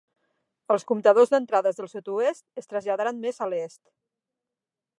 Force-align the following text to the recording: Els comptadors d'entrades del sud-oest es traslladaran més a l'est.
Els 0.75 0.85
comptadors 0.91 1.33
d'entrades 1.33 1.77
del 1.81 1.89
sud-oest 1.91 2.63
es 2.63 2.71
traslladaran 2.71 3.21
més 3.27 3.39
a 3.39 3.49
l'est. 3.53 3.81